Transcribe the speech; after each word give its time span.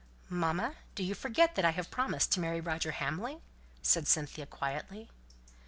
"Mamma, 0.29 0.77
do 0.95 1.03
you 1.03 1.13
forget 1.13 1.53
that 1.53 1.63
I 1.63 1.69
have 1.69 1.91
promised 1.91 2.31
to 2.31 2.39
marry 2.39 2.59
Roger 2.59 2.89
Hamley?" 2.91 3.37
said 3.83 4.07
Cynthia 4.07 4.47
quietly. 4.47 5.11